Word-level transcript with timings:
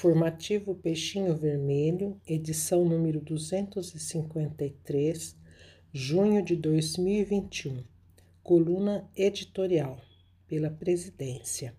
Informativo 0.00 0.74
Peixinho 0.74 1.36
Vermelho, 1.36 2.18
edição 2.26 2.86
número 2.86 3.20
253, 3.20 5.36
junho 5.92 6.42
de 6.42 6.56
2021. 6.56 7.84
Coluna 8.42 9.06
editorial, 9.14 10.00
pela 10.48 10.70
Presidência. 10.70 11.76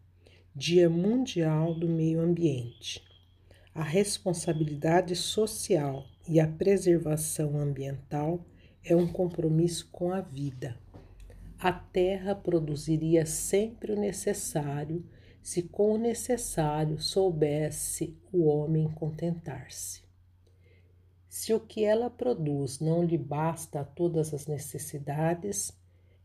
Dia 0.56 0.88
Mundial 0.88 1.74
do 1.74 1.90
Meio 1.90 2.22
Ambiente. 2.22 3.04
A 3.74 3.82
responsabilidade 3.82 5.16
social 5.16 6.06
e 6.30 6.40
a 6.40 6.48
preservação 6.48 7.60
ambiental 7.60 8.46
é 8.84 8.96
um 8.96 9.08
compromisso 9.08 9.90
com 9.92 10.12
a 10.12 10.22
vida. 10.22 10.78
A 11.58 11.74
terra 11.74 12.36
produziria 12.36 13.26
sempre 13.26 13.94
o 13.94 14.00
necessário 14.00 15.04
se 15.42 15.64
com 15.64 15.94
o 15.94 15.98
necessário 15.98 17.00
soubesse 17.00 18.18
o 18.32 18.46
homem 18.46 18.90
contentar-se. 18.92 20.02
Se 21.28 21.54
o 21.54 21.60
que 21.60 21.84
ela 21.84 22.10
produz 22.10 22.80
não 22.80 23.04
lhe 23.04 23.18
basta 23.18 23.80
a 23.80 23.86
todas 23.86 24.34
as 24.34 24.48
necessidades, 24.48 25.74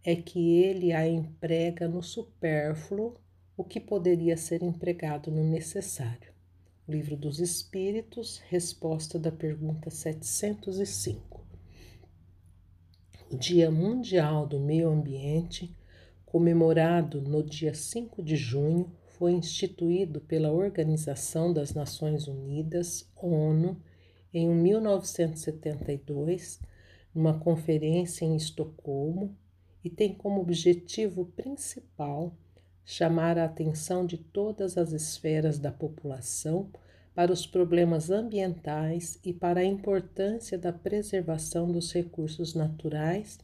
é 0.04 0.14
que 0.14 0.58
ele 0.62 0.92
a 0.92 1.08
emprega 1.08 1.88
no 1.88 2.02
supérfluo, 2.02 3.14
o 3.56 3.64
que 3.64 3.80
poderia 3.80 4.36
ser 4.36 4.62
empregado 4.62 5.30
no 5.30 5.42
necessário. 5.42 6.32
Livro 6.88 7.16
dos 7.16 7.40
Espíritos, 7.40 8.38
resposta 8.48 9.18
da 9.18 9.32
pergunta 9.32 9.90
705. 9.90 11.44
O 13.30 13.36
Dia 13.36 13.70
Mundial 13.70 14.46
do 14.46 14.60
Meio 14.60 14.88
Ambiente, 14.88 15.74
comemorado 16.24 17.20
no 17.20 17.42
dia 17.42 17.74
5 17.74 18.22
de 18.22 18.36
junho, 18.36 18.92
foi 19.18 19.32
instituído 19.32 20.20
pela 20.20 20.52
Organização 20.52 21.52
das 21.52 21.74
Nações 21.74 22.28
Unidas, 22.28 23.10
ONU, 23.16 23.76
em 24.32 24.48
1972, 24.48 26.60
numa 27.14 27.38
conferência 27.38 28.24
em 28.24 28.34
Estocolmo, 28.36 29.36
e 29.82 29.90
tem 29.90 30.12
como 30.12 30.40
objetivo 30.40 31.26
principal 31.26 32.34
chamar 32.84 33.38
a 33.38 33.44
atenção 33.44 34.04
de 34.04 34.16
todas 34.16 34.76
as 34.76 34.92
esferas 34.92 35.58
da 35.58 35.72
população 35.72 36.68
para 37.14 37.32
os 37.32 37.46
problemas 37.46 38.10
ambientais 38.10 39.18
e 39.24 39.32
para 39.32 39.60
a 39.60 39.64
importância 39.64 40.58
da 40.58 40.72
preservação 40.72 41.70
dos 41.70 41.92
recursos 41.92 42.54
naturais 42.54 43.38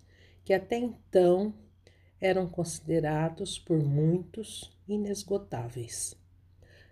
que 0.45 0.53
até 0.53 0.77
então 0.77 1.55
eram 2.21 2.49
considerados 2.49 3.59
por 3.59 3.83
muitos 3.83 4.71
inesgotáveis. 4.95 6.17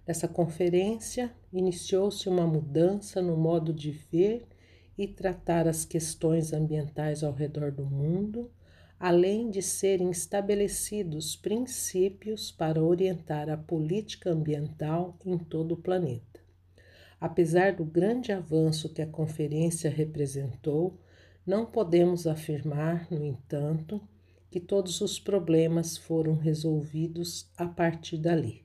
Nessa 0.07 0.27
conferência, 0.27 1.33
iniciou-se 1.53 2.29
uma 2.29 2.47
mudança 2.47 3.23
no 3.23 3.37
modo 3.37 3.73
de 3.73 3.91
ver 3.91 4.47
e 4.99 5.07
tratar 5.07 5.69
as 5.69 5.85
questões 5.85 6.53
ambientais 6.53 7.23
ao 7.23 7.33
redor 7.33 7.71
do 7.71 7.85
mundo, 7.85 8.51
além 8.99 9.51
de 9.51 9.63
serem 9.63 10.11
estabelecidos 10.11 11.37
princípios 11.37 12.51
para 12.51 12.83
orientar 12.83 13.49
a 13.49 13.57
política 13.57 14.31
ambiental 14.31 15.17
em 15.25 15.39
todo 15.39 15.73
o 15.73 15.77
planeta. 15.77 16.41
Apesar 17.21 17.75
do 17.75 17.85
grande 17.85 18.33
avanço 18.33 18.89
que 18.89 19.01
a 19.01 19.07
conferência 19.07 19.91
representou, 19.91 20.99
não 21.47 21.65
podemos 21.65 22.27
afirmar, 22.27 23.07
no 23.11 23.25
entanto, 23.25 24.01
que 24.51 24.59
todos 24.59 25.01
os 25.01 25.21
problemas 25.21 25.97
foram 25.97 26.35
resolvidos 26.35 27.49
a 27.57 27.67
partir 27.67 28.19
dali. 28.19 28.65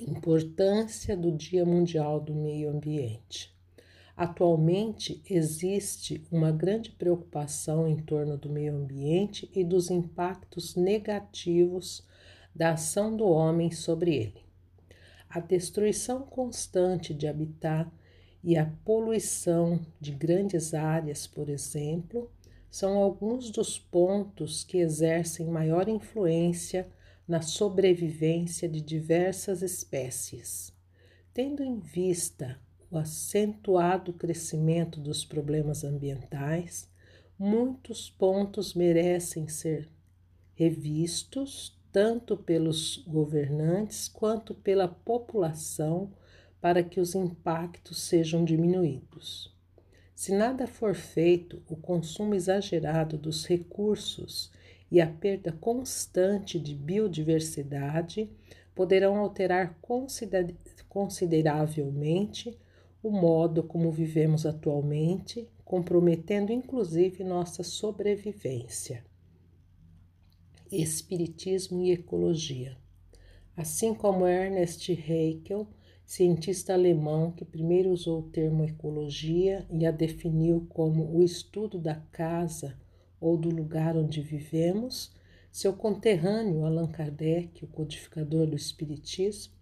Importância 0.00 1.16
do 1.16 1.30
Dia 1.30 1.66
Mundial 1.66 2.20
do 2.20 2.34
Meio 2.34 2.70
Ambiente. 2.70 3.54
Atualmente 4.16 5.22
existe 5.28 6.24
uma 6.30 6.50
grande 6.50 6.90
preocupação 6.90 7.86
em 7.86 7.96
torno 7.96 8.36
do 8.36 8.48
meio 8.48 8.74
ambiente 8.74 9.48
e 9.54 9.62
dos 9.62 9.90
impactos 9.90 10.74
negativos 10.74 12.04
da 12.54 12.72
ação 12.72 13.16
do 13.16 13.24
homem 13.28 13.70
sobre 13.70 14.16
ele. 14.16 14.42
A 15.28 15.38
destruição 15.38 16.22
constante 16.22 17.14
de 17.14 17.28
habitat 17.28 17.88
e 18.42 18.56
a 18.56 18.66
poluição 18.84 19.80
de 20.00 20.10
grandes 20.10 20.74
áreas, 20.74 21.26
por 21.26 21.48
exemplo, 21.48 22.30
são 22.70 22.98
alguns 22.98 23.50
dos 23.50 23.78
pontos 23.78 24.62
que 24.64 24.78
exercem 24.78 25.46
maior 25.46 25.88
influência 25.88 26.88
na 27.26 27.42
sobrevivência 27.42 28.68
de 28.68 28.80
diversas 28.80 29.62
espécies. 29.62 30.72
Tendo 31.32 31.62
em 31.62 31.78
vista 31.78 32.58
o 32.90 32.96
acentuado 32.96 34.12
crescimento 34.12 34.98
dos 34.98 35.24
problemas 35.24 35.84
ambientais, 35.84 36.90
muitos 37.38 38.10
pontos 38.10 38.74
merecem 38.74 39.46
ser 39.46 39.88
revistos 40.54 41.78
tanto 41.92 42.36
pelos 42.36 42.98
governantes 43.06 44.08
quanto 44.08 44.54
pela 44.54 44.88
população 44.88 46.12
para 46.60 46.82
que 46.82 47.00
os 47.00 47.14
impactos 47.14 48.02
sejam 48.02 48.44
diminuídos. 48.44 49.56
Se 50.18 50.34
nada 50.34 50.66
for 50.66 50.96
feito, 50.96 51.62
o 51.68 51.76
consumo 51.76 52.34
exagerado 52.34 53.16
dos 53.16 53.46
recursos 53.46 54.50
e 54.90 55.00
a 55.00 55.06
perda 55.06 55.52
constante 55.52 56.58
de 56.58 56.74
biodiversidade 56.74 58.28
poderão 58.74 59.16
alterar 59.18 59.78
consideravelmente 60.88 62.58
o 63.00 63.12
modo 63.12 63.62
como 63.62 63.92
vivemos 63.92 64.44
atualmente, 64.44 65.48
comprometendo 65.64 66.52
inclusive 66.52 67.22
nossa 67.22 67.62
sobrevivência. 67.62 69.04
Espiritismo 70.68 71.80
e 71.82 71.92
ecologia. 71.92 72.76
Assim 73.56 73.94
como 73.94 74.26
Ernest 74.26 74.90
Haeckel 74.90 75.68
cientista 76.08 76.72
alemão 76.72 77.30
que 77.30 77.44
primeiro 77.44 77.90
usou 77.90 78.20
o 78.20 78.30
termo 78.30 78.64
ecologia 78.64 79.66
e 79.70 79.84
a 79.84 79.90
definiu 79.90 80.66
como 80.70 81.14
o 81.14 81.22
estudo 81.22 81.78
da 81.78 81.96
casa 81.96 82.74
ou 83.20 83.36
do 83.36 83.50
lugar 83.50 83.94
onde 83.94 84.22
vivemos, 84.22 85.12
seu 85.52 85.74
conterrâneo 85.74 86.64
Allan 86.64 86.86
Kardec, 86.86 87.62
o 87.62 87.68
codificador 87.68 88.46
do 88.46 88.56
Espiritismo, 88.56 89.52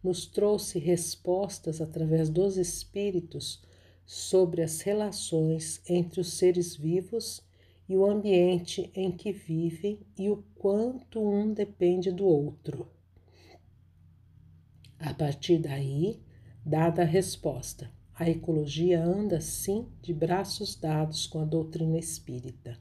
nos 0.00 0.26
trouxe 0.26 0.78
respostas 0.78 1.80
através 1.80 2.30
dos 2.30 2.56
espíritos 2.56 3.60
sobre 4.04 4.62
as 4.62 4.82
relações 4.82 5.80
entre 5.88 6.20
os 6.20 6.34
seres 6.34 6.76
vivos 6.76 7.42
e 7.88 7.96
o 7.96 8.08
ambiente 8.08 8.92
em 8.94 9.10
que 9.10 9.32
vivem 9.32 9.98
e 10.16 10.30
o 10.30 10.44
quanto 10.54 11.20
um 11.20 11.52
depende 11.52 12.12
do 12.12 12.26
outro. 12.26 12.95
A 14.98 15.12
partir 15.12 15.58
daí, 15.58 16.18
dada 16.64 17.02
a 17.02 17.04
resposta, 17.04 17.90
a 18.14 18.28
ecologia 18.30 19.04
anda 19.04 19.42
sim 19.42 19.86
de 20.00 20.14
braços 20.14 20.74
dados 20.74 21.26
com 21.26 21.38
a 21.38 21.44
doutrina 21.44 21.98
espírita. 21.98 22.78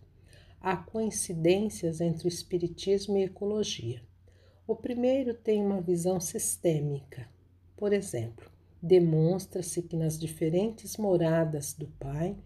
Há 0.62 0.78
coincidências 0.78 2.00
entre 2.00 2.26
o 2.26 2.30
espiritismo 2.30 3.18
e 3.18 3.24
ecologia. 3.24 4.02
O 4.66 4.78
primeiro 4.78 5.34
tem 5.34 5.62
uma 5.62 5.82
visão 5.82 6.20
sistêmica. 6.22 7.28
Por 7.76 7.92
exemplo, 7.92 8.50
demonstra-se 8.82 9.82
que 9.82 9.98
nas 9.98 10.18
diferentes 10.18 10.96
moradas 10.96 11.74
do 11.74 11.88
Pai 12.00 12.38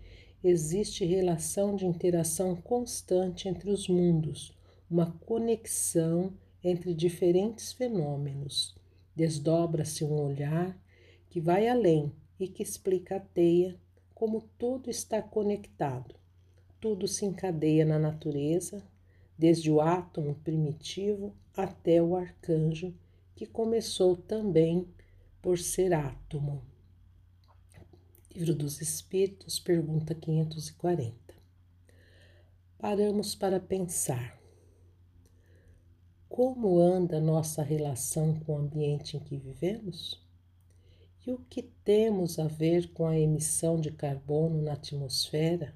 existe 0.44 1.06
relação 1.06 1.76
de 1.76 1.86
interação 1.86 2.56
constante 2.56 3.48
entre 3.48 3.70
os 3.70 3.88
mundos, 3.88 4.52
uma 4.90 5.12
conexão 5.12 6.34
entre 6.64 6.94
diferentes 6.96 7.72
fenômenos 7.72 8.79
Desdobra-se 9.20 10.06
um 10.06 10.14
olhar 10.14 10.82
que 11.30 11.42
vai 11.42 11.68
além 11.68 12.10
e 12.40 12.48
que 12.48 12.64
explica 12.64 13.18
a 13.18 13.20
teia 13.20 13.78
como 14.16 14.48
tudo 14.58 14.90
está 14.90 15.22
conectado. 15.22 16.16
Tudo 16.80 17.06
se 17.06 17.26
encadeia 17.26 17.84
na 17.84 18.00
natureza, 18.00 18.82
desde 19.38 19.70
o 19.70 19.82
átomo 19.82 20.36
primitivo 20.36 21.36
até 21.54 22.02
o 22.02 22.16
arcanjo, 22.16 22.94
que 23.36 23.46
começou 23.46 24.16
também 24.16 24.88
por 25.42 25.60
ser 25.60 25.94
átomo. 25.94 26.64
Livro 28.34 28.56
dos 28.56 28.80
Espíritos, 28.80 29.60
pergunta 29.60 30.16
540. 30.16 31.14
Paramos 32.78 33.36
para 33.36 33.60
pensar. 33.60 34.39
Como 36.42 36.80
anda 36.80 37.20
nossa 37.20 37.62
relação 37.62 38.34
com 38.34 38.54
o 38.54 38.58
ambiente 38.60 39.18
em 39.18 39.20
que 39.20 39.36
vivemos? 39.36 40.26
E 41.28 41.34
o 41.34 41.40
que 41.50 41.62
temos 41.62 42.40
a 42.40 42.48
ver 42.48 42.94
com 42.94 43.06
a 43.06 43.20
emissão 43.20 43.78
de 43.78 43.92
carbono 43.92 44.62
na 44.62 44.72
atmosfera, 44.72 45.76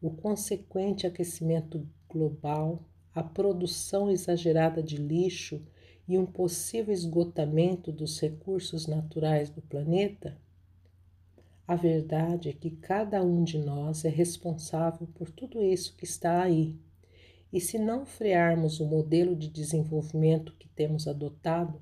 o 0.00 0.10
consequente 0.10 1.06
aquecimento 1.06 1.86
global, 2.08 2.82
a 3.14 3.22
produção 3.22 4.10
exagerada 4.10 4.82
de 4.82 4.96
lixo 4.96 5.62
e 6.08 6.16
um 6.16 6.24
possível 6.24 6.94
esgotamento 6.94 7.92
dos 7.92 8.18
recursos 8.18 8.86
naturais 8.86 9.50
do 9.50 9.60
planeta? 9.60 10.38
A 11.68 11.76
verdade 11.76 12.48
é 12.48 12.54
que 12.54 12.70
cada 12.70 13.22
um 13.22 13.44
de 13.44 13.58
nós 13.58 14.06
é 14.06 14.08
responsável 14.08 15.06
por 15.08 15.30
tudo 15.30 15.62
isso 15.62 15.94
que 15.94 16.04
está 16.06 16.42
aí. 16.42 16.80
E 17.52 17.60
se 17.60 17.78
não 17.78 18.06
frearmos 18.06 18.80
o 18.80 18.86
modelo 18.86 19.36
de 19.36 19.48
desenvolvimento 19.48 20.54
que 20.58 20.68
temos 20.68 21.06
adotado, 21.06 21.80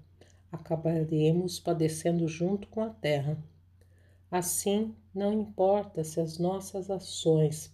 acabaremos 0.50 1.60
padecendo 1.60 2.26
junto 2.26 2.66
com 2.68 2.82
a 2.82 2.90
Terra. 2.90 3.38
Assim, 4.28 4.94
não 5.14 5.32
importa 5.32 6.02
se 6.02 6.20
as 6.20 6.38
nossas 6.38 6.90
ações 6.90 7.72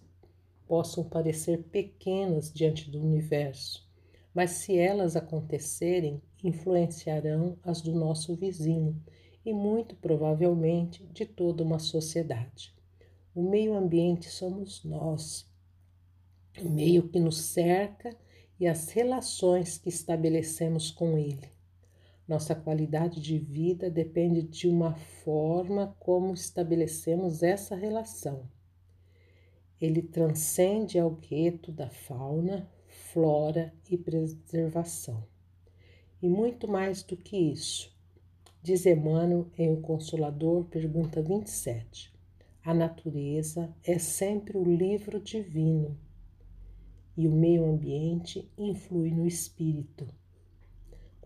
possam 0.67 1.03
parecer 1.03 1.63
pequenas 1.71 2.51
diante 2.53 2.89
do 2.89 3.01
universo, 3.01 3.87
mas 4.33 4.51
se 4.51 4.77
elas 4.77 5.15
acontecerem, 5.15 6.21
influenciarão 6.43 7.57
as 7.63 7.81
do 7.81 7.93
nosso 7.93 8.35
vizinho 8.35 9.01
e 9.43 9.53
muito 9.53 9.95
provavelmente 9.95 11.03
de 11.07 11.25
toda 11.25 11.63
uma 11.63 11.79
sociedade. 11.79 12.75
O 13.33 13.41
meio 13.41 13.75
ambiente 13.75 14.29
somos 14.29 14.83
nós, 14.83 15.49
o 16.61 16.69
meio 16.69 17.07
que 17.07 17.19
nos 17.19 17.37
cerca 17.37 18.15
e 18.59 18.67
as 18.67 18.89
relações 18.89 19.77
que 19.77 19.89
estabelecemos 19.89 20.91
com 20.91 21.17
ele. 21.17 21.49
Nossa 22.27 22.53
qualidade 22.53 23.21
de 23.21 23.37
vida 23.37 23.89
depende 23.89 24.41
de 24.41 24.67
uma 24.67 24.95
forma 24.95 25.95
como 25.99 26.33
estabelecemos 26.33 27.41
essa 27.41 27.75
relação. 27.75 28.49
Ele 29.79 30.01
transcende 30.01 30.99
ao 30.99 31.11
gueto 31.11 31.71
da 31.71 31.89
fauna, 31.89 32.69
flora 32.87 33.73
e 33.89 33.97
preservação. 33.97 35.23
E 36.21 36.27
muito 36.27 36.67
mais 36.67 37.03
do 37.03 37.15
que 37.15 37.37
isso, 37.37 37.95
diz 38.61 38.85
Emmanuel 38.85 39.47
em 39.57 39.71
O 39.71 39.79
Consolador, 39.79 40.65
pergunta 40.65 41.21
27. 41.21 42.11
A 42.65 42.73
natureza 42.73 43.73
é 43.83 43.97
sempre 43.99 44.57
o 44.57 44.63
livro 44.63 45.21
divino 45.21 45.97
e 47.17 47.27
o 47.27 47.31
meio 47.31 47.65
ambiente 47.65 48.49
influi 48.57 49.11
no 49.11 49.25
espírito 49.25 50.07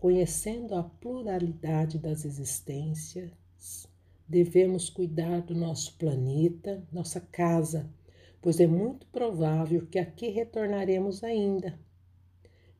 Conhecendo 0.02 0.74
a 0.74 0.82
pluralidade 0.82 1.96
das 1.96 2.24
existências, 2.24 3.86
devemos 4.26 4.90
cuidar 4.90 5.42
do 5.42 5.54
nosso 5.54 5.96
planeta, 5.96 6.84
nossa 6.90 7.20
casa, 7.20 7.88
pois 8.40 8.58
é 8.58 8.66
muito 8.66 9.06
provável 9.06 9.86
que 9.86 10.00
aqui 10.00 10.28
retornaremos 10.28 11.22
ainda. 11.22 11.78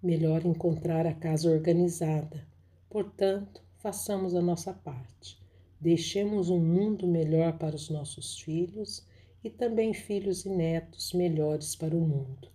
Melhor 0.02 0.44
encontrar 0.44 1.06
a 1.06 1.14
casa 1.14 1.48
organizada. 1.48 2.44
Portanto, 2.90 3.62
façamos 3.76 4.34
a 4.34 4.42
nossa 4.42 4.72
parte. 4.72 5.40
Deixemos 5.80 6.50
um 6.50 6.58
mundo 6.58 7.06
melhor 7.06 7.56
para 7.56 7.76
os 7.76 7.88
nossos 7.88 8.40
filhos 8.40 9.06
e 9.44 9.48
também 9.48 9.94
filhos 9.94 10.44
e 10.44 10.48
netos 10.48 11.12
melhores 11.12 11.76
para 11.76 11.96
o 11.96 12.00
mundo. 12.00 12.50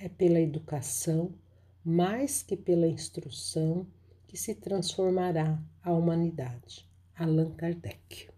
É 0.00 0.08
pela 0.08 0.40
educação, 0.40 1.34
mais 1.84 2.40
que 2.40 2.56
pela 2.56 2.86
instrução, 2.86 3.84
que 4.28 4.36
se 4.36 4.54
transformará 4.54 5.60
a 5.82 5.92
humanidade. 5.92 6.88
Allan 7.16 7.50
Kardec. 7.56 8.30